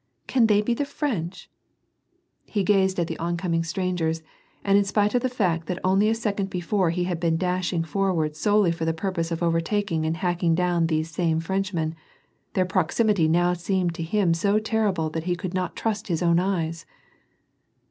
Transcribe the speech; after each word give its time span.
''Can 0.27 0.47
they 0.47 0.63
be 0.63 0.73
the 0.73 0.83
French?" 0.83 1.47
He 2.47 2.63
gazed 2.63 2.99
at 2.99 3.05
the 3.05 3.19
on 3.19 3.37
coming 3.37 3.63
strangers, 3.63 4.23
and 4.63 4.75
in 4.75 4.83
spite 4.83 5.13
of 5.13 5.21
the 5.21 5.29
fact 5.29 5.67
that 5.67 5.77
only 5.83 6.09
a 6.09 6.15
second 6.15 6.49
before 6.49 6.89
he 6.89 7.03
had 7.03 7.19
been 7.19 7.37
clashing 7.37 7.83
forward 7.85 8.35
solely 8.35 8.71
for 8.71 8.83
the 8.83 8.95
purpose 8.95 9.29
of 9.31 9.43
overtaking 9.43 10.03
and 10.07 10.17
hacking 10.17 10.55
down 10.55 10.87
these 10.87 11.11
same 11.11 11.39
Frenchmen, 11.39 11.93
their 12.55 12.65
proximity 12.65 13.27
now 13.27 13.53
seemed 13.53 13.93
to 13.93 14.01
him 14.01 14.33
so 14.33 14.57
terrible 14.57 15.11
that 15.11 15.25
he 15.25 15.35
could 15.35 15.53
not 15.53 15.75
trust 15.75 16.07
his 16.07 16.23
own 16.23 16.39
eyes 16.39 16.87